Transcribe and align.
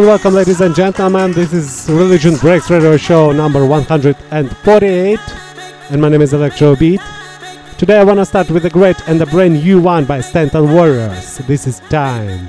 And 0.00 0.06
welcome, 0.06 0.32
ladies 0.32 0.62
and 0.62 0.74
gentlemen. 0.74 1.32
This 1.32 1.52
is 1.52 1.86
Religion 1.90 2.34
Breaks 2.36 2.70
Radio 2.70 2.96
Show 2.96 3.32
number 3.32 3.66
148, 3.66 5.18
and 5.90 6.00
my 6.00 6.08
name 6.08 6.22
is 6.22 6.32
ElectroBiT. 6.32 7.76
Today 7.76 7.98
I 7.98 8.04
want 8.04 8.18
to 8.18 8.24
start 8.24 8.50
with 8.50 8.64
a 8.64 8.70
great 8.70 8.96
and 9.06 9.20
a 9.20 9.26
brand 9.26 9.62
new 9.62 9.78
one 9.78 10.06
by 10.06 10.22
Stanton 10.22 10.72
Warriors. 10.72 11.36
This 11.46 11.66
is 11.66 11.80
Time. 11.90 12.48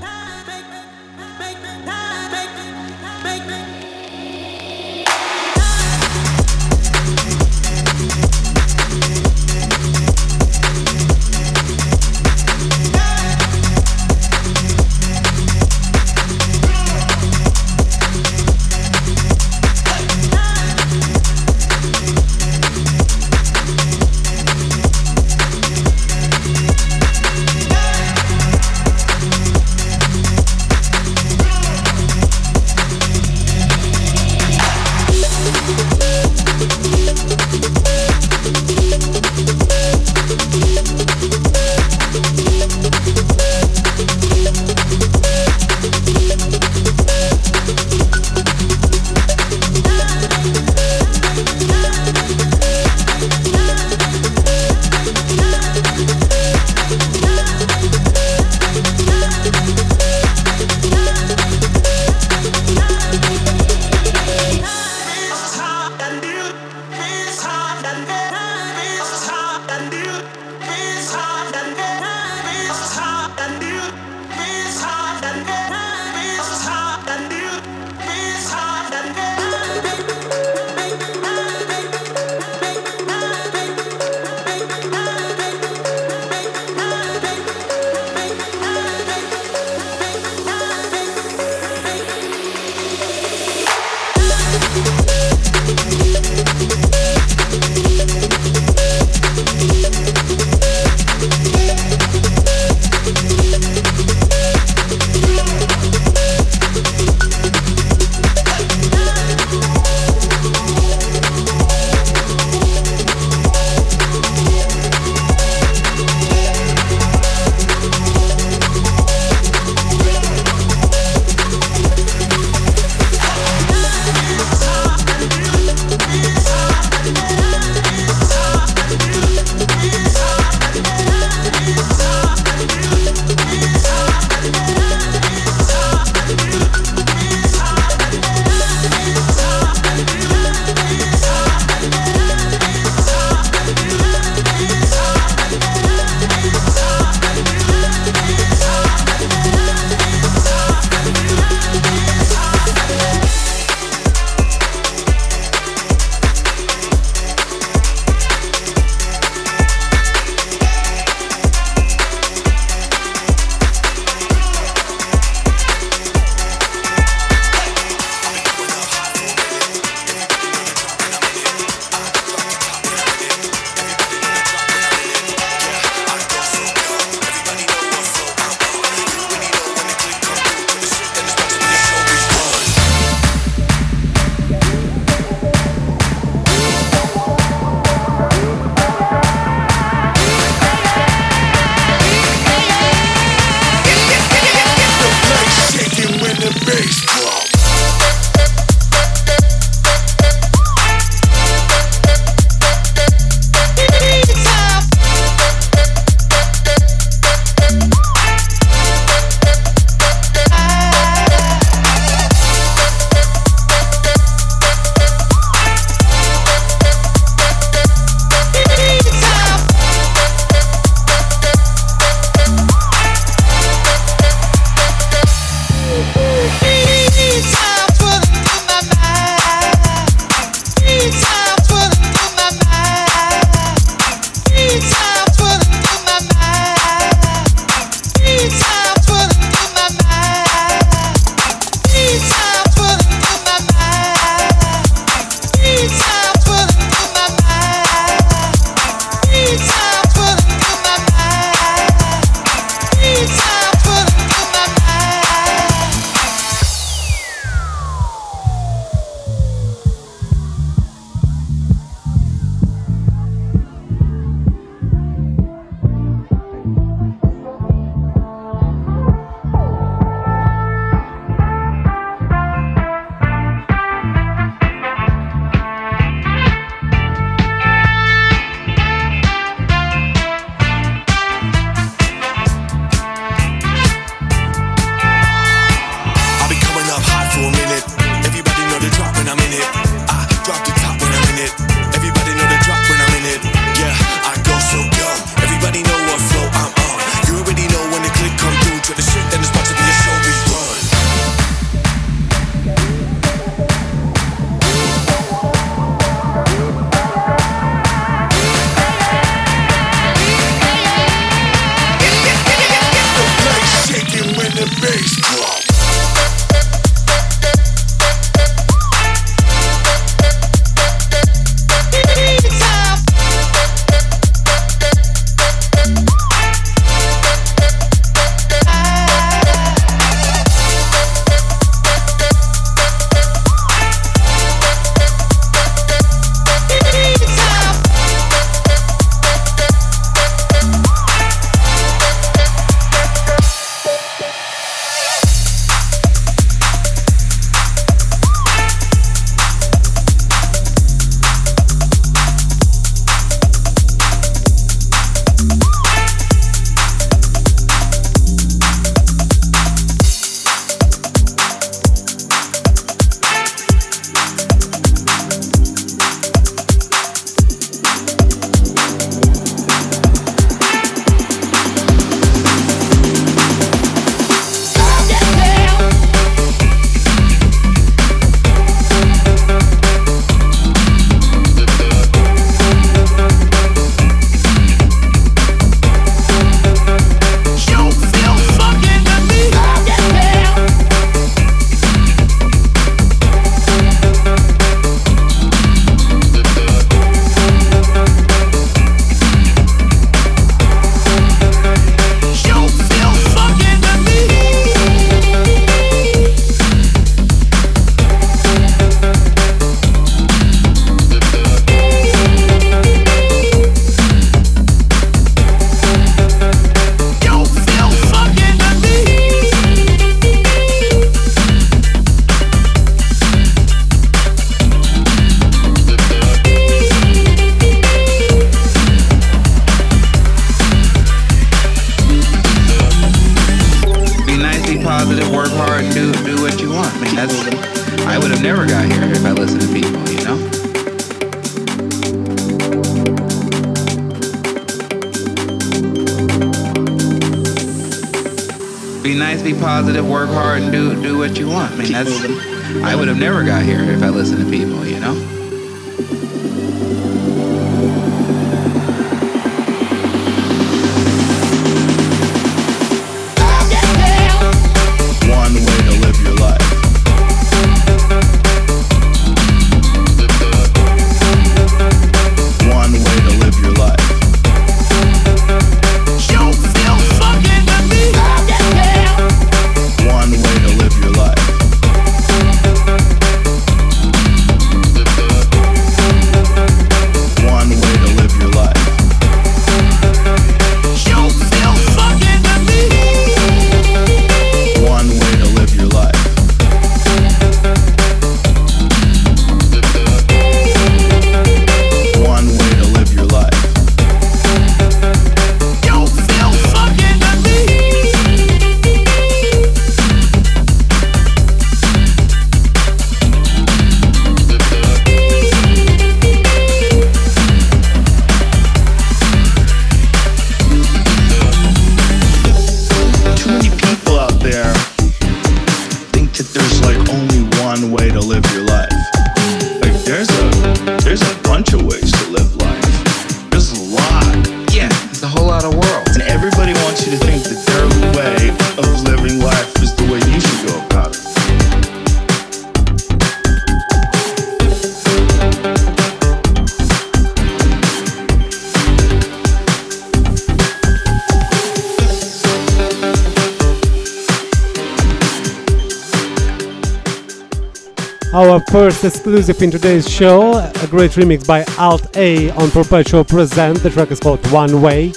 First 558.93 559.05
exclusive 559.05 559.61
in 559.61 559.71
today's 559.71 560.09
show, 560.09 560.57
a 560.57 560.87
great 560.87 561.11
remix 561.11 561.47
by 561.47 561.63
Alt 561.77 562.17
A 562.17 562.49
on 562.51 562.69
Perpetual 562.71 563.23
Present. 563.23 563.81
The 563.81 563.89
track 563.89 564.11
is 564.11 564.19
called 564.19 564.45
One 564.51 564.81
Way. 564.81 565.13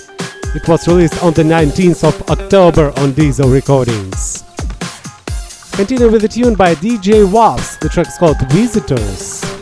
It 0.55 0.69
was 0.69 0.87
released 0.87 1.21
on 1.25 1.33
the 1.33 1.43
19th 1.43 2.07
of 2.07 2.31
October 2.31 2.93
on 2.99 3.13
Diesel 3.15 3.49
Recordings. 3.49 4.45
Continue 5.73 6.09
with 6.09 6.25
a 6.25 6.29
tune 6.29 6.55
by 6.55 6.77
DJ 6.77 7.29
Wops. 7.29 7.77
The 7.81 7.89
track 7.89 8.07
is 8.07 8.17
called 8.17 8.37
Visitors. 8.53 9.54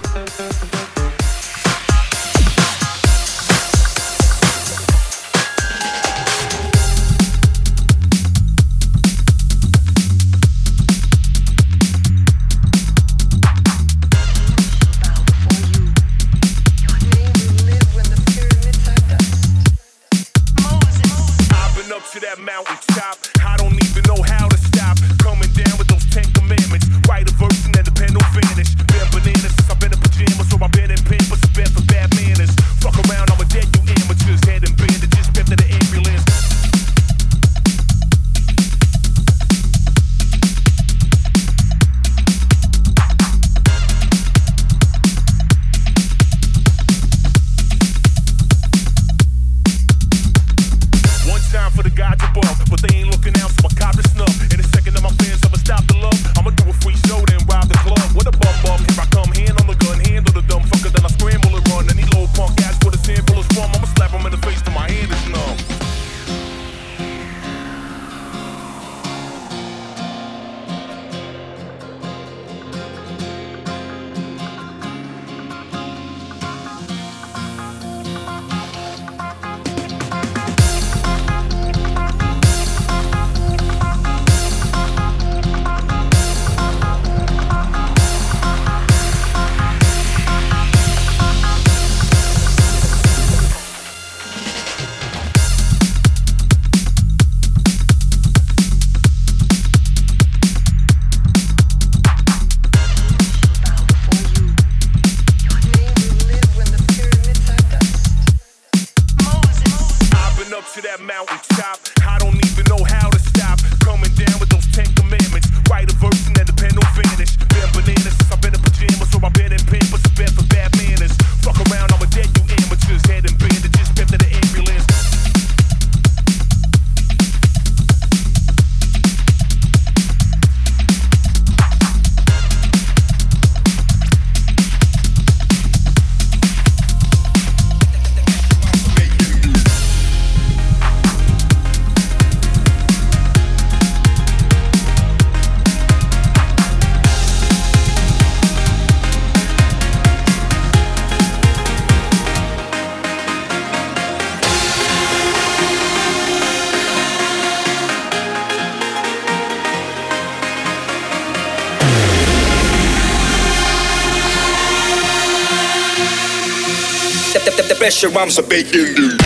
Pressure, 167.92 168.18
I'm 168.18 168.30
so 168.30 168.42
bacon 168.42 168.94
dude. 168.94 169.21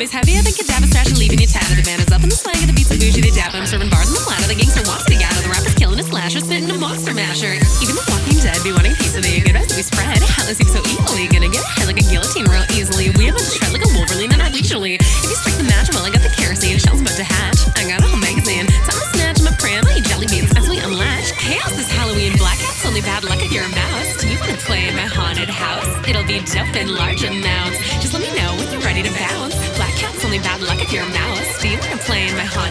Pull 0.00 0.06
the 0.08 0.29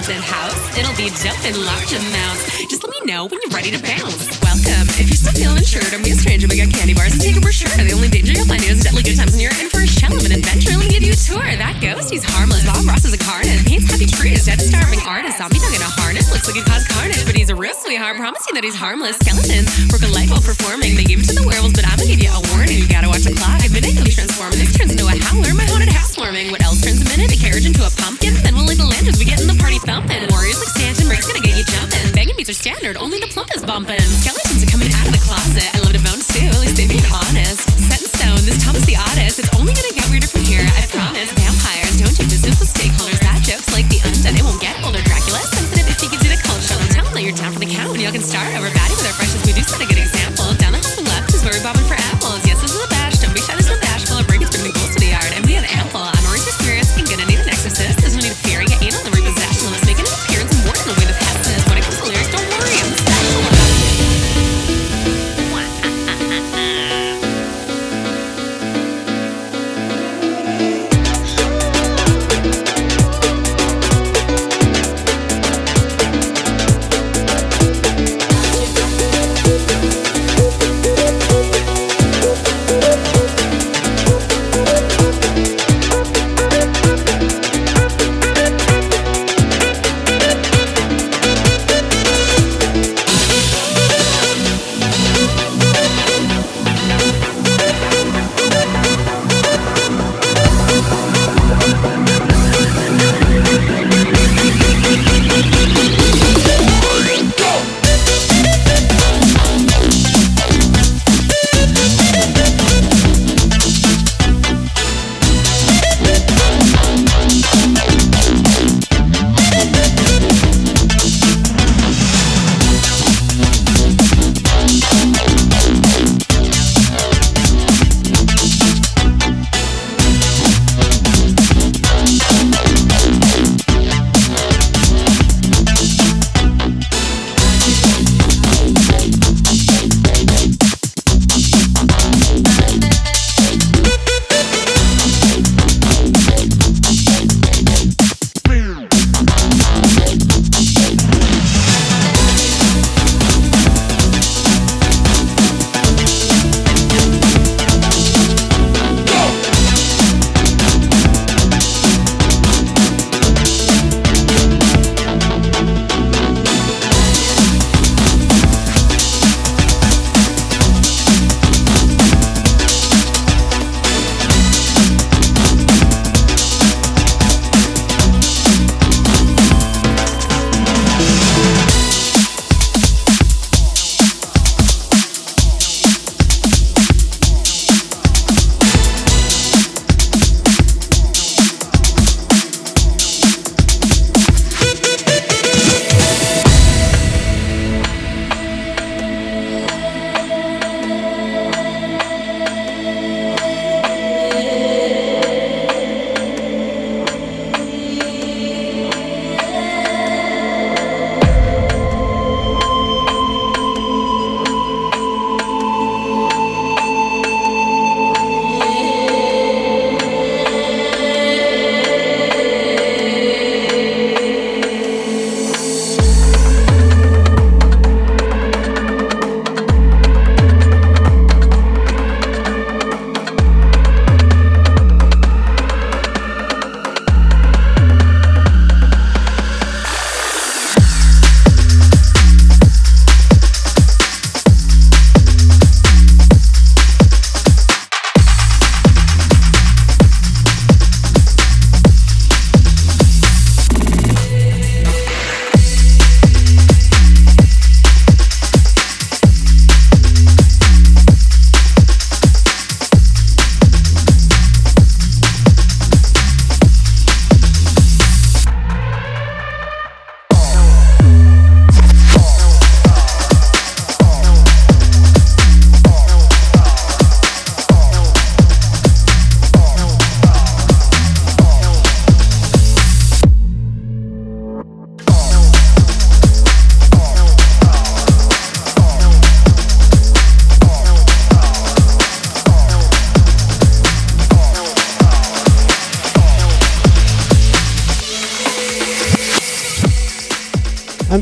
in 0.10 0.22
house? 0.22 0.58
It'll 0.78 0.96
be 0.98 1.14
dope 1.22 1.40
in 1.46 1.54
large 1.66 1.94
amounts. 1.94 2.42
Just 2.66 2.82
let 2.84 2.92
me 2.92 3.02
know 3.06 3.30
when 3.30 3.40
you're 3.46 3.54
ready 3.54 3.70
to 3.72 3.82
bounce. 3.82 4.26
Welcome. 4.42 4.90
If 4.98 5.08
you're 5.08 5.22
still 5.22 5.34
feeling 5.38 5.58
unsure, 5.62 5.86
don't 5.94 6.04
be 6.04 6.12
a 6.12 6.18
stranger. 6.18 6.50
We 6.50 6.58
got 6.58 6.74
candy 6.74 6.94
bars 6.98 7.14
and 7.14 7.22
take 7.22 7.38
a 7.38 7.42
brochure. 7.42 7.70
The 7.78 7.94
only 7.94 8.10
danger 8.10 8.34
you'll 8.34 8.50
find 8.50 8.62
is 8.66 8.84
deadly 8.84 9.06
good 9.06 9.16
times 9.16 9.38
when 9.38 9.42
you're 9.46 9.56
in 9.62 9.70
for 9.70 9.86
a 9.86 9.88
shell 9.88 10.14
of 10.14 10.26
an 10.26 10.34
adventure. 10.34 10.74
Let 10.74 10.82
me 10.82 10.90
give 10.90 11.06
you 11.06 11.14
a 11.14 11.20
tour. 11.20 11.46
That 11.46 11.78
ghost, 11.78 12.10
he's 12.10 12.26
harmless. 12.26 12.66
Bob 12.66 12.86
Ross 12.90 13.06
is 13.06 13.14
a 13.14 13.22
carnage. 13.22 13.62
Paints 13.70 13.86
happy 13.86 14.10
trees. 14.10 14.50
Dead 14.50 14.60
starving 14.60 15.00
artist. 15.06 15.38
Zombie 15.38 15.62
dug 15.62 15.74
in 15.78 15.82
a 15.82 15.92
harness. 16.02 16.28
Looks 16.34 16.50
like 16.50 16.58
he 16.58 16.66
caused 16.66 16.90
carnage, 16.90 17.22
but 17.26 17.38
he's 17.38 17.54
a 17.54 17.56
real 17.56 17.78
sweetheart. 17.78 18.18
Promise 18.18 18.44
you 18.50 18.54
that 18.58 18.66
he's 18.66 18.76
harmless. 18.76 19.16
Skeletons 19.22 19.70
broke 19.94 20.04
a 20.04 20.12
light 20.12 20.30
while 20.34 20.42
performing. 20.42 20.98
They 20.98 21.06
gave 21.06 21.22
it 21.22 21.30
to 21.30 21.36
the 21.38 21.46
werewolves, 21.46 21.78
but 21.78 21.86
I'ma 21.86 22.10
give 22.10 22.20
you 22.20 22.34
a 22.34 22.42
warning. 22.52 22.82
You 22.82 22.90
gotta 22.90 23.08
watch 23.08 23.30
the 23.30 23.36
clock. 23.38 23.62
I've 23.62 23.72
been 23.72 23.86
able 23.86 24.04
to 24.04 24.12
transform. 24.12 24.58
This 24.58 24.74
turns 24.74 24.90
into 24.90 25.06
a 25.06 25.16
howler. 25.22 25.54
My 25.54 25.70
haunted 25.70 25.94
house 25.94 26.18
warming. 26.18 26.50
What 26.50 26.66
else 26.66 26.82
turns 26.82 27.00
a 27.00 27.08
minute? 27.14 27.30
A 27.32 27.38
carriage 27.38 27.70
into 27.70 27.86
a 27.86 27.92
pumpkin. 28.02 28.34
The 28.80 28.88
lanterns. 28.88 29.20
We 29.20 29.28
get 29.28 29.44
in 29.44 29.48
the 29.52 29.60
party 29.60 29.76
thumping. 29.84 30.24
Warriors 30.32 30.64
like 30.64 30.72
Stanton. 30.72 31.12
Breaks 31.12 31.28
gonna 31.28 31.44
get 31.44 31.60
you 31.60 31.68
jumping. 31.68 32.16
Banging 32.16 32.36
beats 32.40 32.50
are 32.50 32.56
standard. 32.56 32.96
Only 32.96 33.20
the 33.20 33.28
plump 33.28 33.52
is 33.52 33.60
bumping. 33.60 34.00
Skeletons 34.00 34.64
are 34.64 34.72
coming 34.72 34.88
out 34.96 35.04
of 35.04 35.12
the 35.12 35.20
closet. 35.20 35.68
I 35.76 35.84
love 35.84 35.92
to 35.92 36.00
bones 36.00 36.24
too. 36.32 36.48
At 36.48 36.64
least 36.64 36.80
they 36.80 36.88
being 36.88 37.04
honest. 37.12 37.68
Set 37.76 38.00
in 38.00 38.08
stone. 38.08 38.40
This 38.48 38.64
Thomas 38.64 38.88
the 38.88 38.96
oddest. 38.96 39.44
It's 39.44 39.52
only 39.60 39.76
gonna 39.76 39.92
get 39.92 40.08
weirder 40.08 40.32
from 40.32 40.48
here. 40.48 40.64
I 40.64 40.88
promise. 40.88 41.39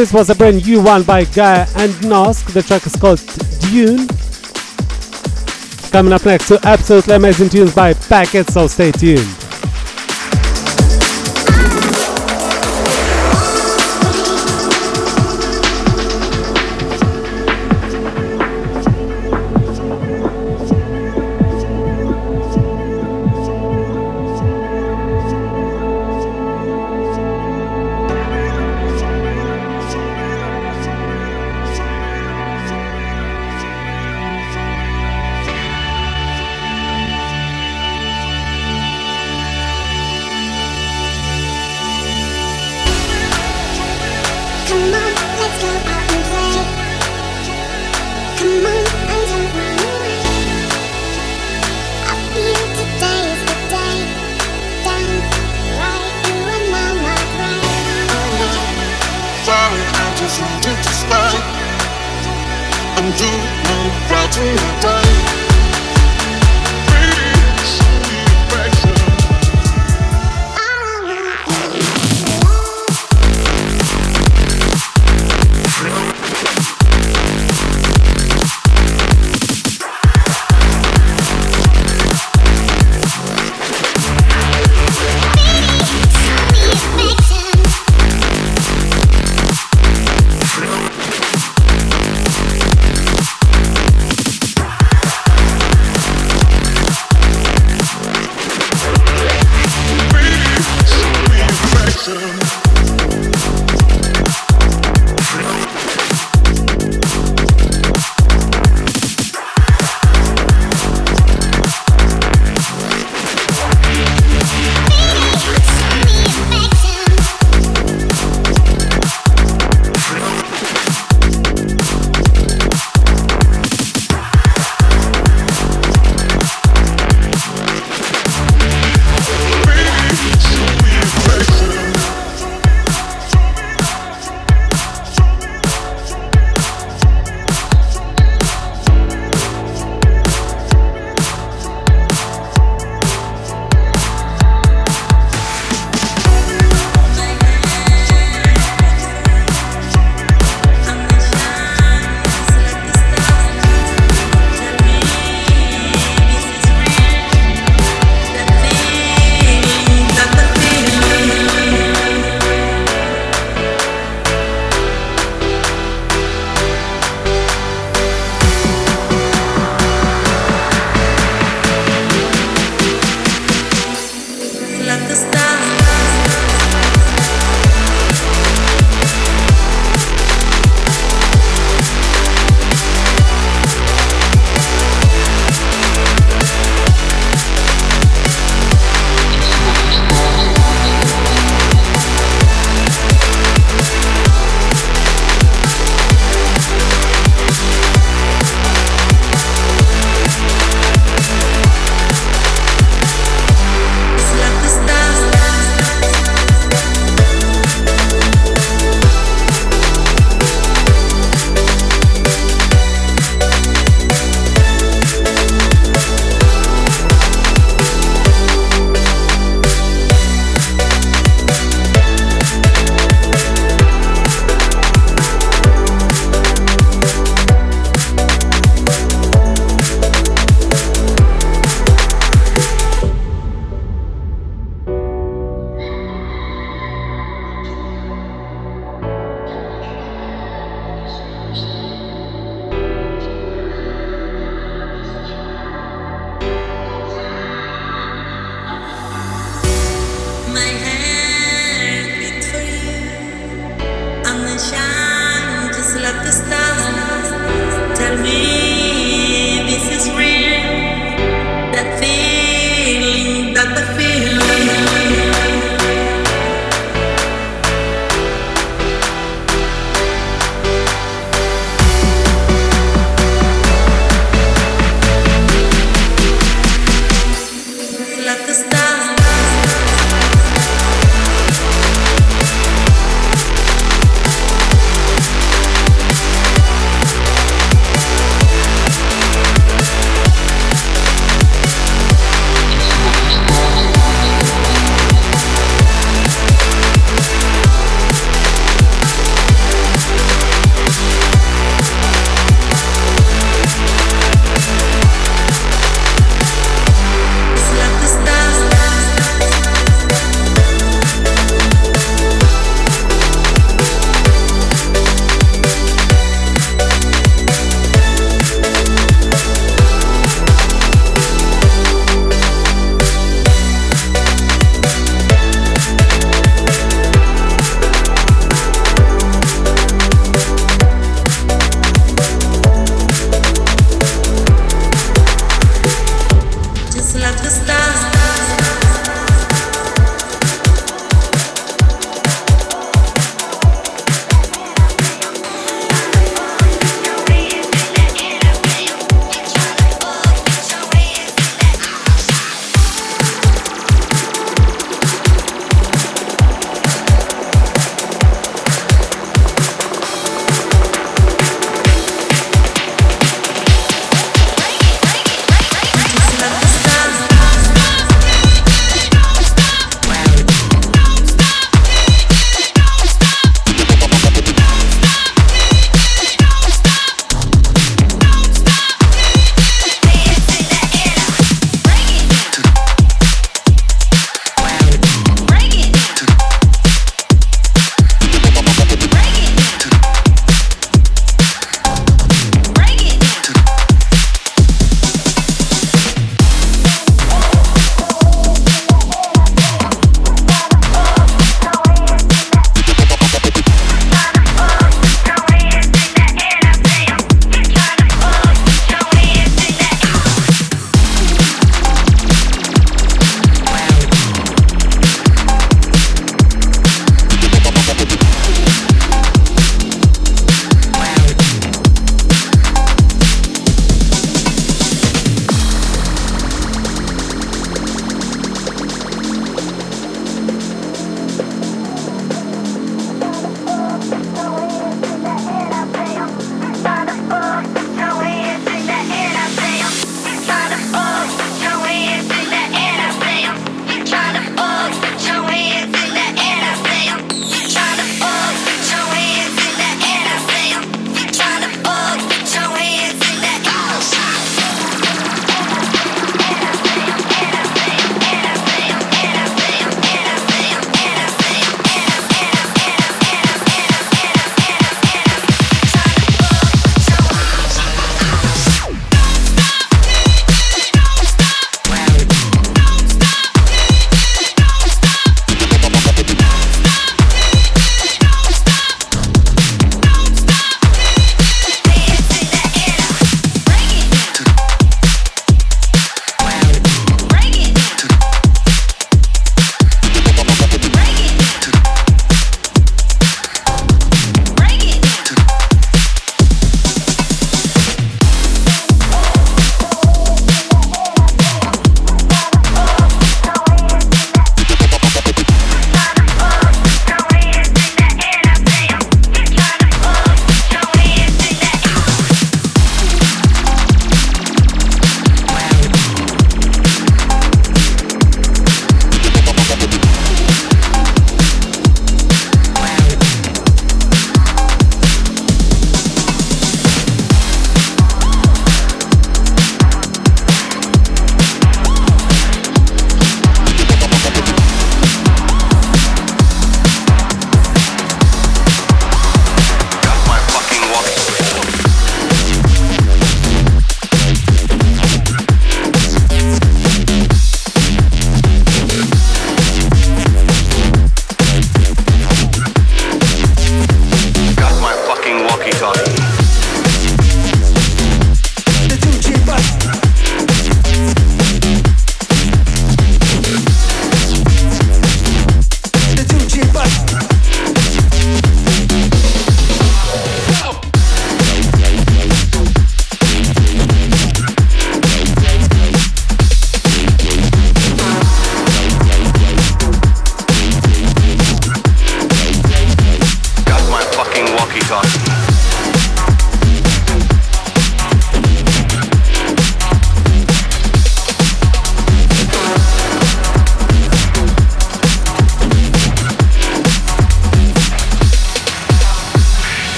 This 0.00 0.14
was 0.14 0.30
a 0.30 0.34
brand 0.34 0.66
new 0.66 0.82
one 0.82 1.02
by 1.02 1.24
Gaia 1.24 1.66
and 1.76 1.92
Nosk. 2.08 2.54
The 2.54 2.62
track 2.62 2.86
is 2.86 2.96
called 2.96 3.18
Dune. 3.60 4.08
Coming 5.92 6.14
up 6.14 6.24
next, 6.24 6.48
two 6.48 6.56
absolutely 6.62 7.16
amazing 7.16 7.50
tunes 7.50 7.74
by 7.74 7.92
Packet, 7.92 8.48
so 8.48 8.66
stay 8.66 8.92
tuned. 8.92 9.39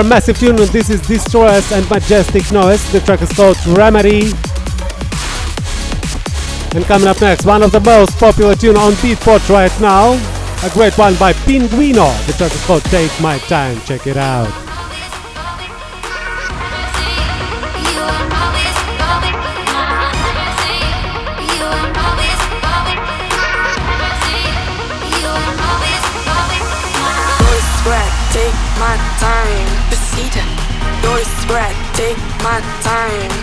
A 0.00 0.02
massive 0.02 0.38
tune. 0.38 0.56
This 0.56 0.88
is 0.88 0.98
Distress 1.02 1.72
and 1.72 1.88
Majestic 1.90 2.50
Noise. 2.50 2.90
The 2.90 3.00
track 3.00 3.20
is 3.20 3.30
called 3.32 3.58
Remedy. 3.66 4.32
And 6.74 6.86
coming 6.86 7.06
up 7.06 7.20
next, 7.20 7.44
one 7.44 7.62
of 7.62 7.70
the 7.70 7.80
most 7.80 8.16
popular 8.16 8.54
tune 8.54 8.78
on 8.78 8.92
Beatport 8.94 9.46
right 9.50 9.78
now. 9.78 10.12
A 10.64 10.70
great 10.70 10.96
one 10.96 11.16
by 11.16 11.34
Pinguino. 11.34 12.26
The 12.26 12.32
track 12.32 12.50
is 12.50 12.64
called 12.64 12.82
Take 12.84 13.10
My 13.20 13.36
Time. 13.40 13.78
Check 13.82 14.06
it 14.06 14.16
out. 14.16 14.69
my 32.42 32.60
time. 32.82 33.39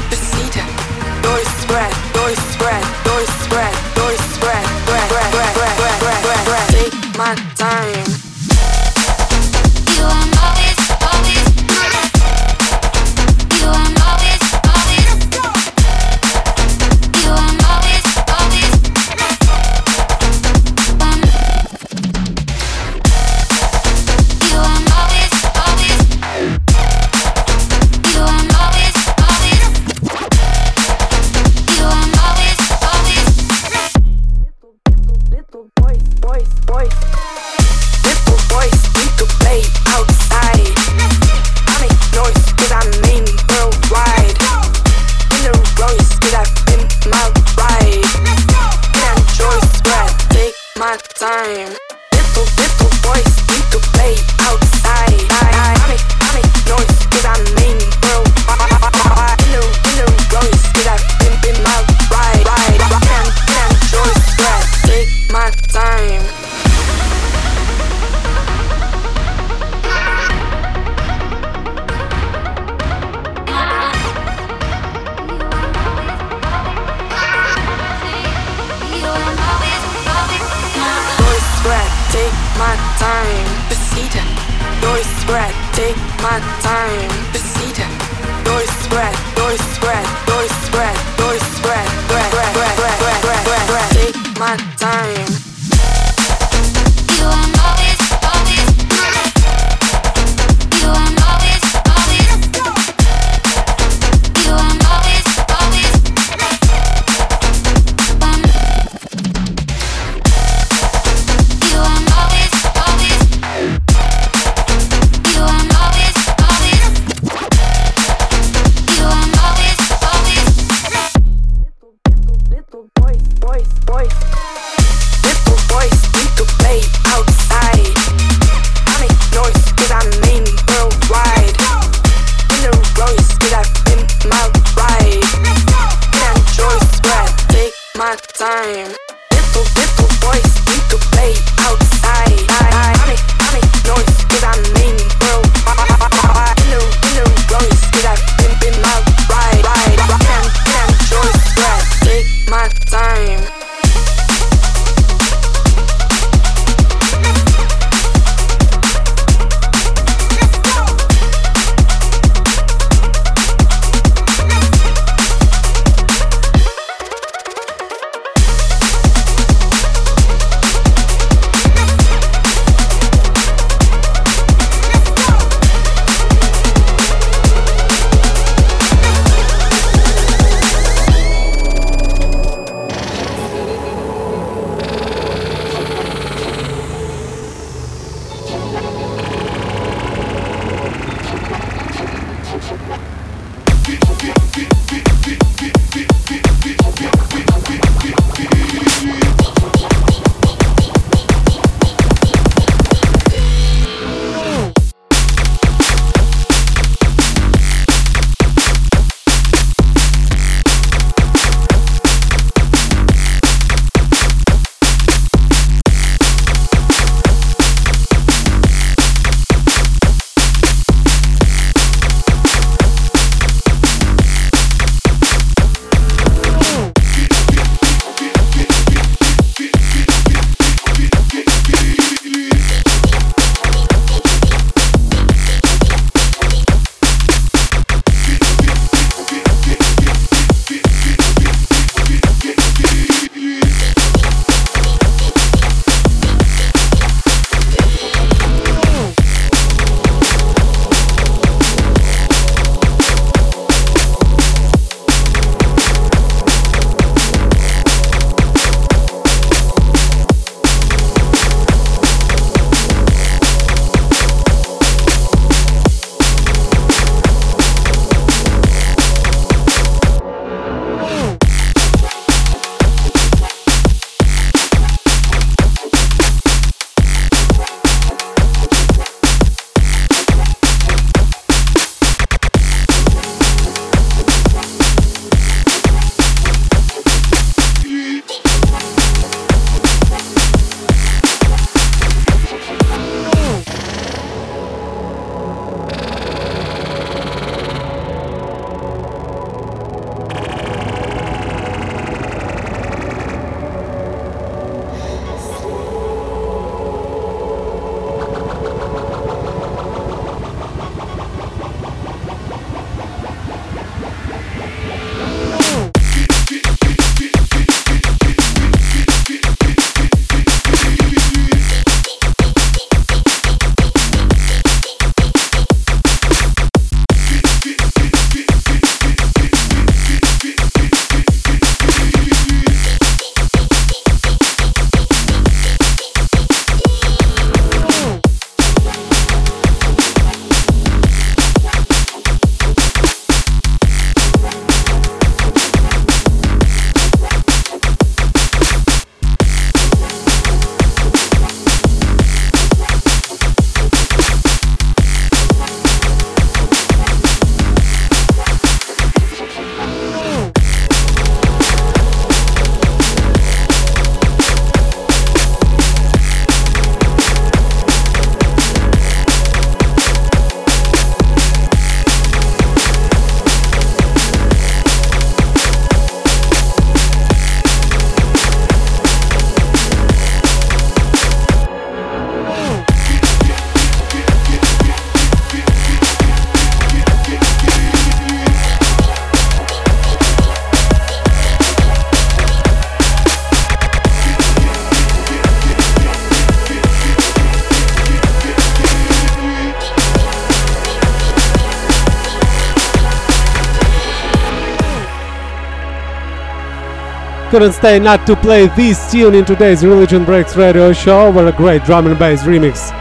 Couldn't 407.57 407.73
stay 407.73 407.97
not 407.97 408.27
to 408.27 408.35
play 408.35 408.67
this 408.67 409.11
tune 409.11 409.33
in 409.33 409.43
today's 409.43 409.83
Religion 409.83 410.23
Breaks 410.23 410.55
radio 410.55 410.93
show, 410.93 411.31
where 411.31 411.47
a 411.47 411.51
great 411.51 411.83
drum 411.85 412.05
and 412.05 412.19
bass 412.19 412.43
remix 412.43 412.91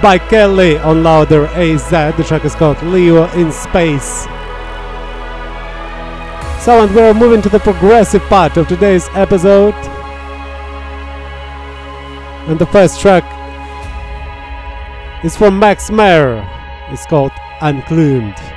by 0.00 0.18
Kelly 0.18 0.78
on 0.78 1.02
Louder 1.02 1.46
AZ. 1.46 1.90
The 1.90 2.22
track 2.22 2.44
is 2.44 2.54
called 2.54 2.80
Leo 2.84 3.28
in 3.32 3.50
Space. 3.50 4.22
So, 6.62 6.84
and 6.84 6.94
we're 6.94 7.12
moving 7.12 7.42
to 7.42 7.48
the 7.48 7.58
progressive 7.58 8.22
part 8.28 8.56
of 8.56 8.68
today's 8.68 9.08
episode. 9.14 9.74
And 12.46 12.56
the 12.56 12.66
first 12.66 13.00
track 13.00 13.24
is 15.24 15.36
from 15.36 15.58
Max 15.58 15.90
Mayer. 15.90 16.48
It's 16.92 17.04
called 17.04 17.32
Unclaimed. 17.60 18.53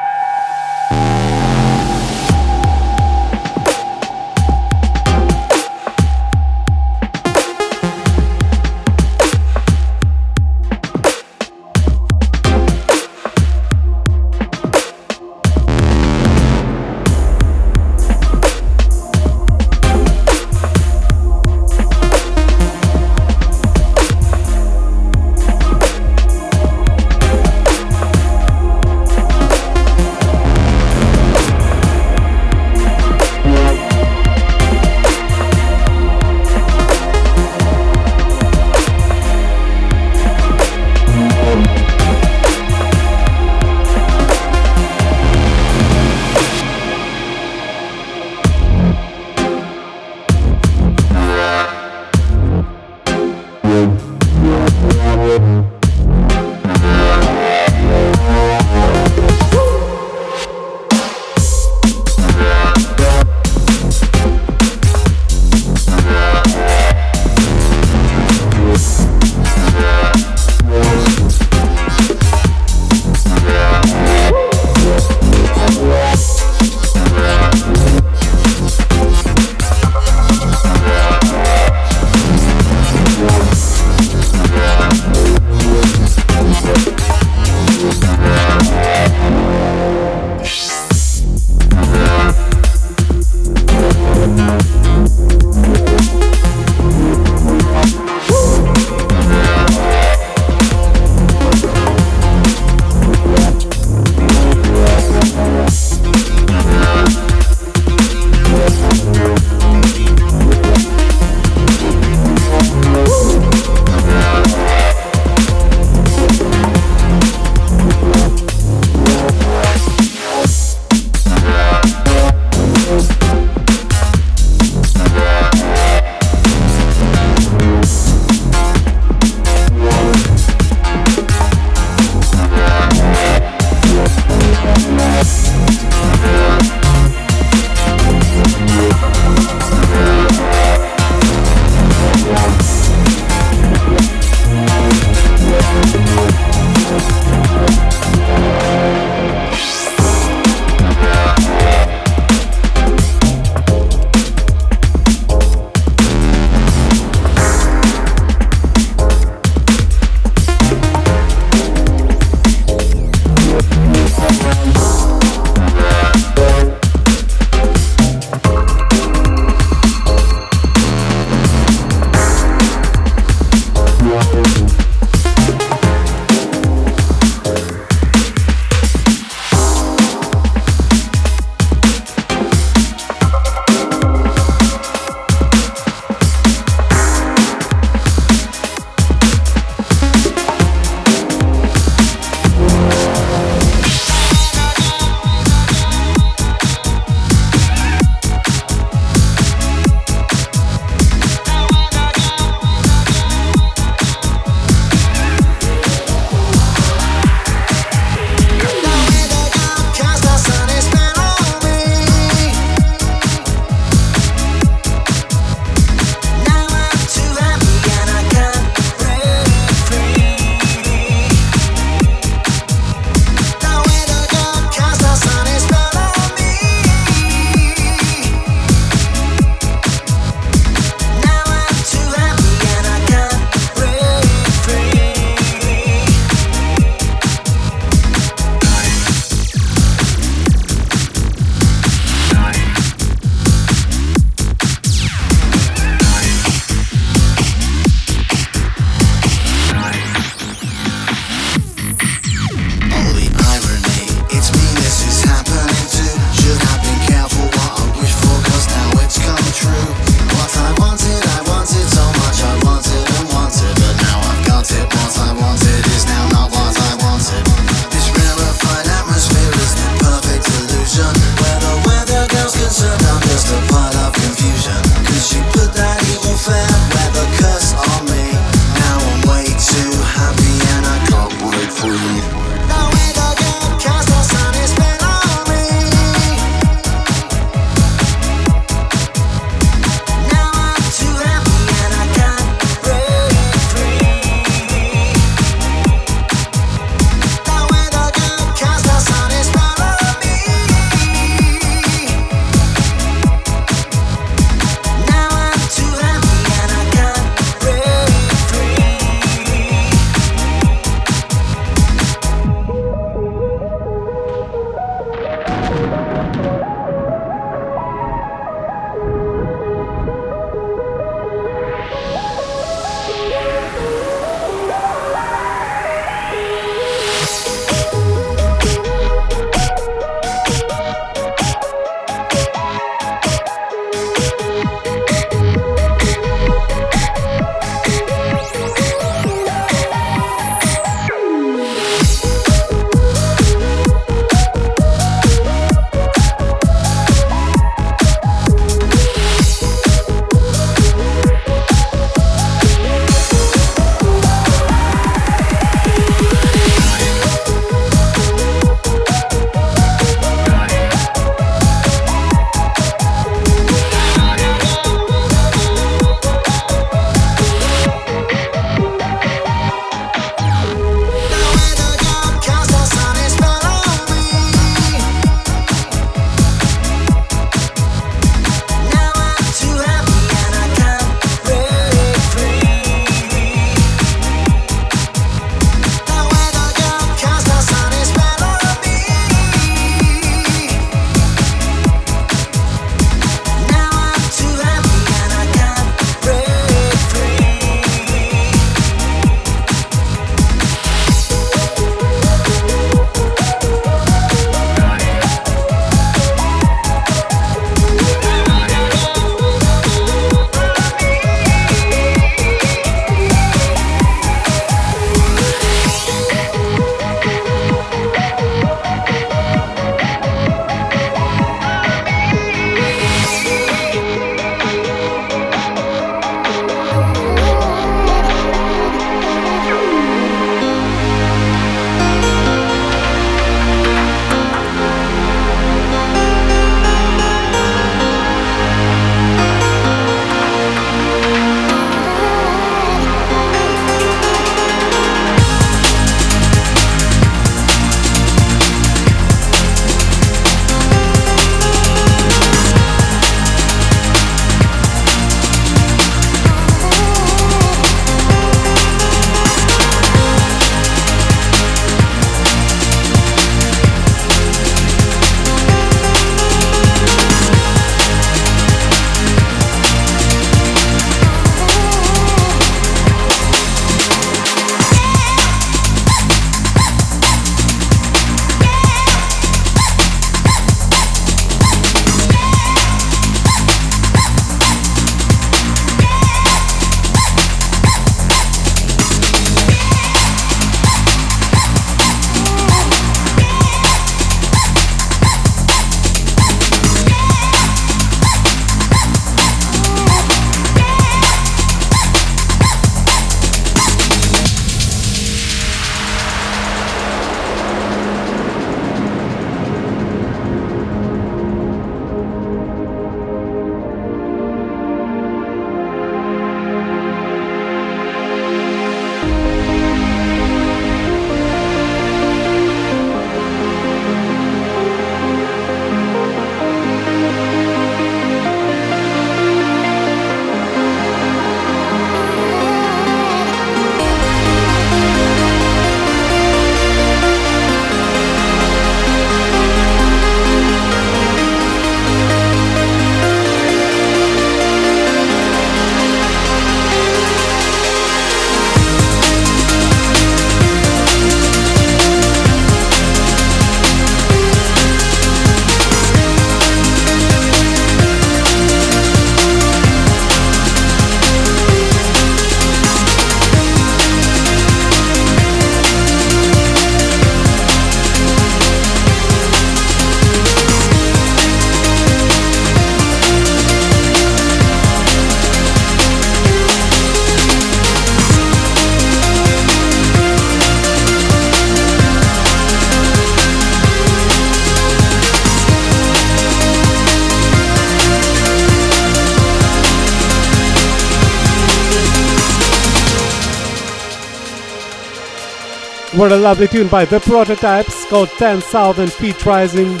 What 596.16 596.32
a 596.32 596.36
lovely 596.36 596.66
tune 596.66 596.88
by 596.88 597.04
The 597.04 597.20
Prototypes 597.20 598.06
called 598.06 598.30
10,000 598.38 599.12
Feet 599.12 599.44
Rising. 599.44 600.00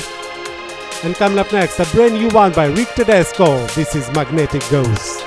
And 1.04 1.14
coming 1.14 1.38
up 1.38 1.52
next, 1.52 1.78
a 1.78 1.84
brand 1.94 2.14
new 2.14 2.30
one 2.30 2.52
by 2.52 2.68
Rick 2.68 2.94
Tedesco. 2.94 3.66
This 3.74 3.94
is 3.94 4.10
Magnetic 4.12 4.62
Ghost. 4.70 5.25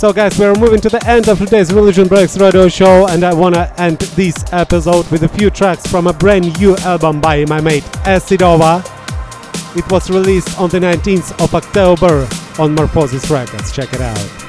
So, 0.00 0.14
guys, 0.14 0.38
we're 0.38 0.54
moving 0.54 0.80
to 0.80 0.88
the 0.88 1.06
end 1.06 1.28
of 1.28 1.38
today's 1.40 1.74
Religion 1.74 2.08
Breaks 2.08 2.38
radio 2.38 2.68
show, 2.68 3.06
and 3.08 3.22
I 3.22 3.34
want 3.34 3.54
to 3.54 3.70
end 3.78 3.98
this 4.16 4.50
episode 4.50 5.06
with 5.10 5.24
a 5.24 5.28
few 5.28 5.50
tracks 5.50 5.86
from 5.86 6.06
a 6.06 6.12
brand 6.14 6.58
new 6.58 6.74
album 6.78 7.20
by 7.20 7.44
my 7.44 7.60
mate 7.60 7.84
Acidova. 8.08 8.80
It 9.76 9.86
was 9.92 10.08
released 10.08 10.58
on 10.58 10.70
the 10.70 10.78
19th 10.78 11.44
of 11.44 11.54
October 11.54 12.26
on 12.58 12.74
Morphosis 12.74 13.28
Records. 13.28 13.72
Check 13.72 13.92
it 13.92 14.00
out. 14.00 14.39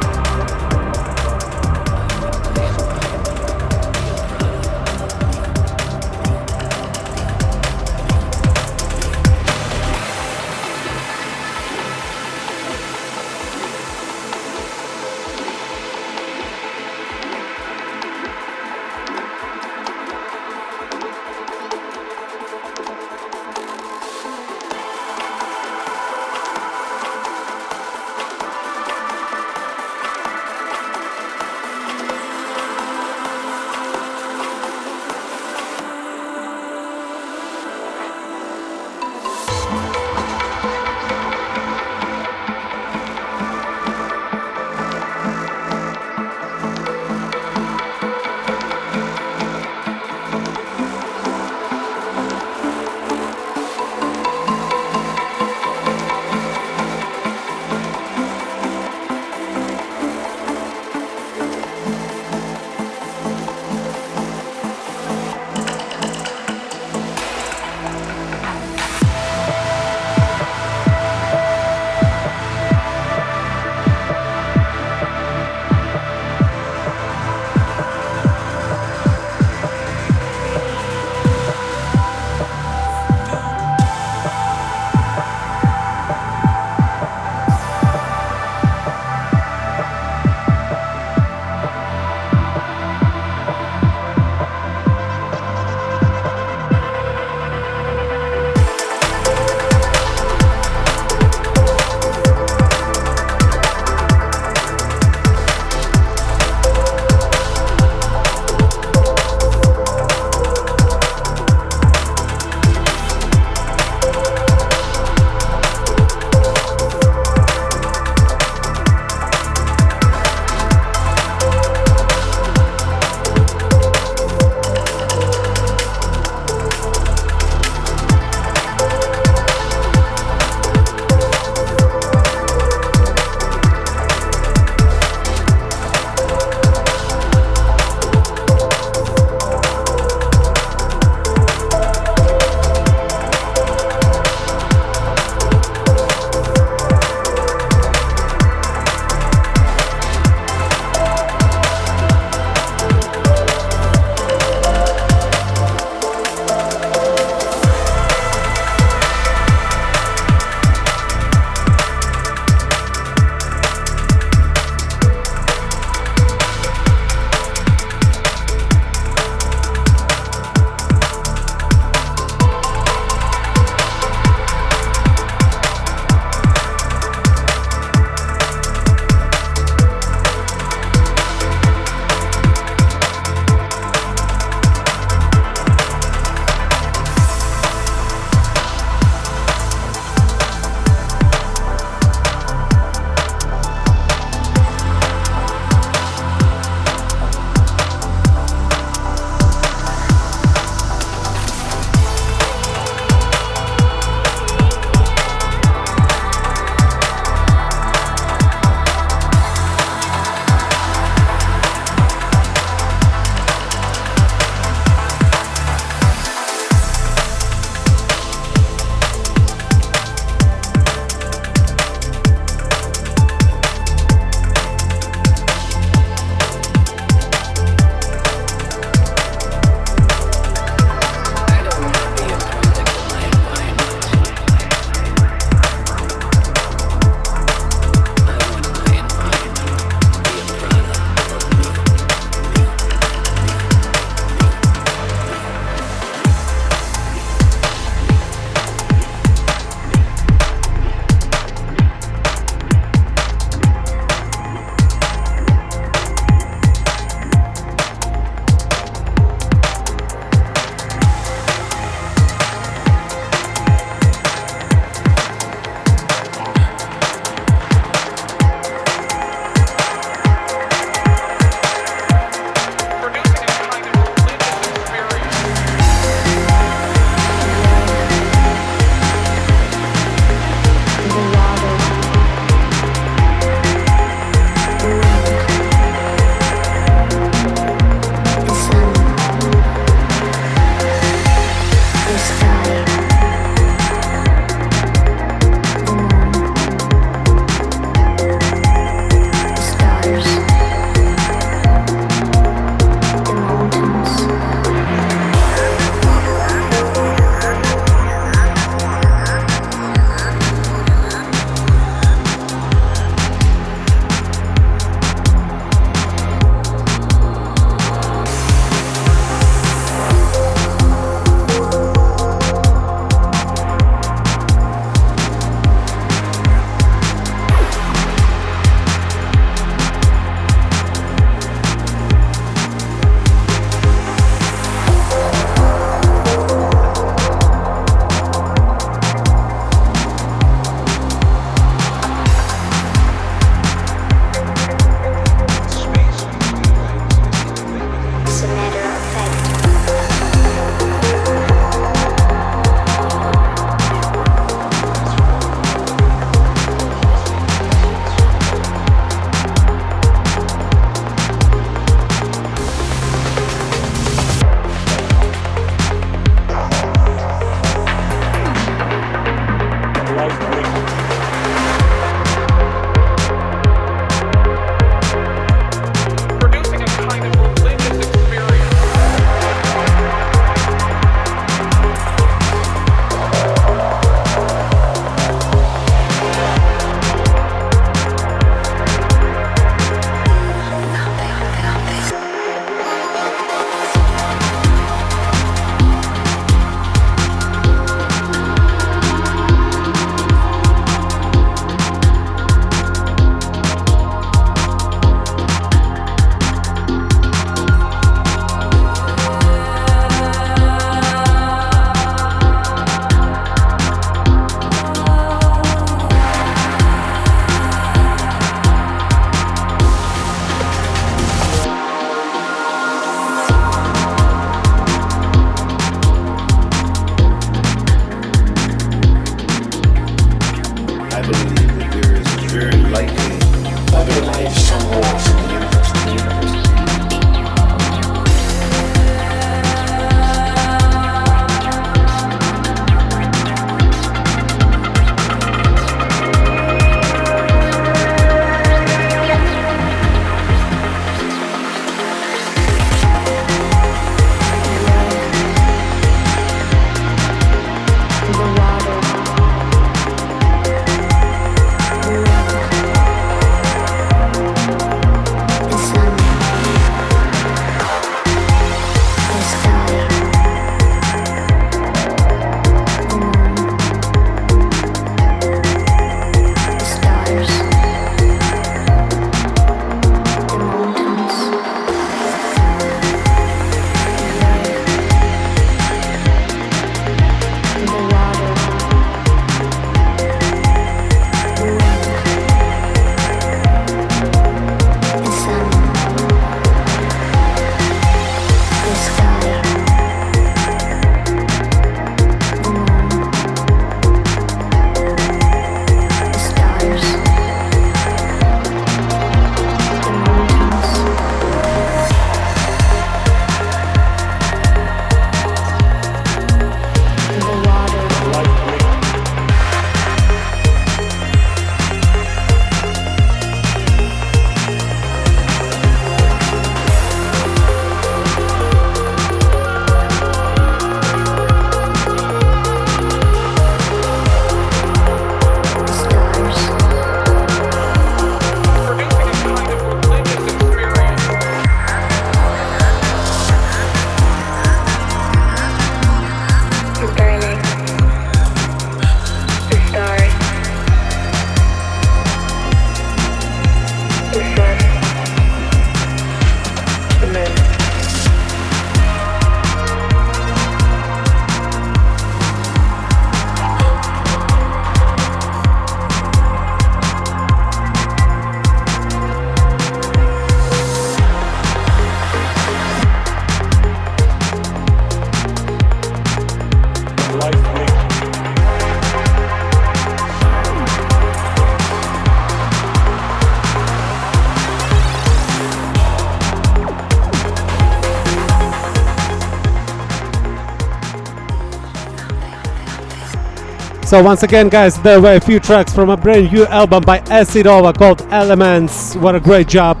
So 594.08 594.22
once 594.22 594.42
again, 594.42 594.70
guys, 594.70 594.98
there 595.02 595.20
were 595.20 595.34
a 595.34 595.40
few 595.40 595.60
tracks 595.60 595.92
from 595.92 596.08
a 596.08 596.16
brand 596.16 596.50
new 596.50 596.64
album 596.68 597.02
by 597.02 597.18
Acidova 597.18 597.94
called 597.94 598.22
Elements. 598.30 599.14
What 599.16 599.34
a 599.34 599.40
great 599.40 599.68
job! 599.68 600.00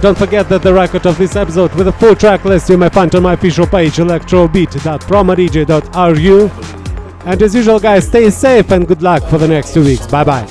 Don't 0.00 0.16
forget 0.16 0.48
that 0.48 0.62
the 0.62 0.72
record 0.72 1.06
of 1.06 1.18
this 1.18 1.34
episode 1.34 1.74
with 1.74 1.88
a 1.88 1.92
full 1.92 2.14
track 2.14 2.44
list 2.44 2.70
you 2.70 2.78
may 2.78 2.88
find 2.88 3.12
on 3.16 3.24
my 3.24 3.32
official 3.32 3.66
page 3.66 3.94
electrobit.promodj.ru. 3.94 6.50
And 7.28 7.42
as 7.42 7.52
usual, 7.52 7.80
guys, 7.80 8.06
stay 8.06 8.30
safe 8.30 8.70
and 8.70 8.86
good 8.86 9.02
luck 9.02 9.28
for 9.28 9.38
the 9.38 9.48
next 9.48 9.74
two 9.74 9.82
weeks. 9.82 10.06
Bye 10.06 10.22
bye. 10.22 10.48